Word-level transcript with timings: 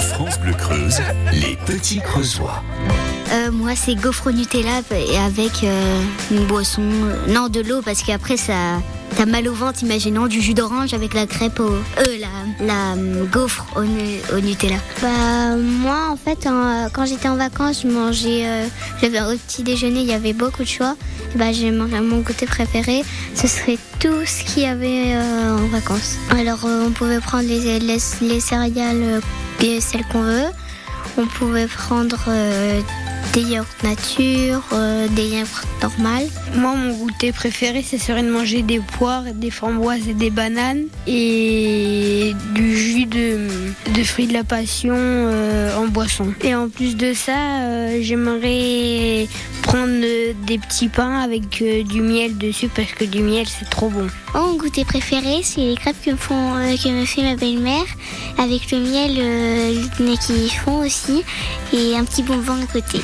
France 0.00 0.38
Bleu 0.40 0.54
Creuse, 0.54 1.00
les 1.32 1.56
petits 1.66 2.00
creusois. 2.00 2.62
Euh, 3.32 3.50
moi, 3.52 3.76
c'est 3.76 3.94
gaufre 3.94 4.28
au 4.28 4.32
Nutella 4.32 4.80
et 4.90 5.18
avec 5.18 5.62
euh, 5.62 6.02
une 6.30 6.46
boisson. 6.46 6.82
non, 7.28 7.48
de 7.48 7.60
l'eau, 7.60 7.82
parce 7.82 8.02
qu'après, 8.02 8.36
ça. 8.36 8.80
Mal 9.26 9.46
au 9.48 9.52
ventre, 9.54 9.82
imaginons 9.82 10.26
du 10.26 10.40
jus 10.40 10.54
d'orange 10.54 10.94
avec 10.94 11.12
la 11.14 11.26
crêpe 11.26 11.60
au. 11.60 11.64
Euh, 11.68 12.18
la, 12.18 12.64
la 12.66 12.92
euh, 12.96 13.24
gaufre 13.26 13.64
au, 13.76 13.80
au 13.80 14.40
Nutella. 14.40 14.76
Bah 15.02 15.56
moi 15.56 16.08
en 16.10 16.16
fait 16.16 16.46
en- 16.48 16.88
quand 16.92 17.04
j'étais 17.06 17.28
en 17.28 17.36
vacances 17.36 17.82
je 17.82 17.88
mangeais 17.88 18.42
euh, 18.46 18.66
j'avais 19.00 19.20
au 19.20 19.36
petit 19.36 19.62
déjeuner 19.62 20.00
il 20.00 20.06
y 20.06 20.12
avait 20.14 20.32
beaucoup 20.32 20.62
de 20.62 20.68
choix 20.68 20.96
bah 21.36 21.52
j'ai 21.52 21.70
mangé 21.70 22.00
mon 22.00 22.20
goûter 22.20 22.46
préféré 22.46 23.02
ce 23.34 23.46
serait 23.46 23.78
tout 24.00 24.24
ce 24.26 24.42
qu'il 24.42 24.62
y 24.64 24.66
avait 24.66 25.14
euh, 25.14 25.58
en 25.58 25.66
vacances 25.68 26.16
alors 26.30 26.64
euh, 26.64 26.86
on 26.86 26.90
pouvait 26.90 27.20
prendre 27.20 27.46
les, 27.46 27.78
les, 27.78 27.98
les 28.22 28.40
céréales 28.40 29.02
euh, 29.02 29.20
et 29.62 29.80
celles 29.80 30.04
qu'on 30.10 30.22
veut 30.22 30.46
on 31.18 31.26
pouvait 31.26 31.66
prendre 31.66 32.18
euh, 32.28 32.80
des 33.32 33.42
yaourts 33.42 33.66
nature 33.82 34.62
euh, 34.72 35.06
des 35.08 35.28
yaourts 35.28 35.62
normales 35.82 36.26
Moi, 36.56 36.74
mon 36.74 36.92
goûter 36.94 37.32
préféré, 37.32 37.82
ce 37.82 37.98
serait 37.98 38.22
de 38.22 38.30
manger 38.30 38.62
des 38.62 38.80
poires, 38.80 39.22
des 39.34 39.50
framboises 39.50 40.08
et 40.08 40.14
des 40.14 40.30
bananes 40.30 40.86
et 41.06 42.34
du 42.54 42.76
jus 42.76 43.06
de, 43.06 43.48
de 43.94 44.02
fruits 44.04 44.26
de 44.26 44.32
la 44.32 44.44
passion 44.44 44.96
euh, 44.96 45.78
en 45.78 45.86
boisson. 45.86 46.32
Et 46.42 46.54
en 46.54 46.68
plus 46.68 46.96
de 46.96 47.12
ça, 47.12 47.60
euh, 47.60 47.98
j'aimerais 48.02 49.28
prendre 49.62 50.00
des 50.46 50.58
petits 50.58 50.88
pains 50.88 51.20
avec 51.20 51.62
du 51.62 52.00
miel 52.00 52.36
dessus 52.38 52.68
parce 52.74 52.92
que 52.92 53.04
du 53.04 53.22
miel, 53.22 53.46
c'est 53.46 53.68
trop 53.70 53.88
bon. 53.88 54.06
Mon 54.34 54.56
goûter 54.56 54.84
préféré, 54.84 55.40
c'est 55.42 55.60
les 55.60 55.76
crêpes 55.76 56.02
que 56.04 56.16
font, 56.16 56.54
que 56.82 56.88
me 56.88 57.04
fait 57.04 57.22
ma 57.22 57.36
belle-mère 57.36 57.84
avec 58.40 58.70
le 58.70 58.78
miel 58.78 59.16
euh, 59.18 60.16
qu'ils 60.16 60.50
font 60.50 60.80
aussi 60.80 61.22
et 61.72 61.96
un 61.96 62.04
petit 62.04 62.22
bonbon 62.22 62.54
à 62.62 62.66
côté. 62.66 63.00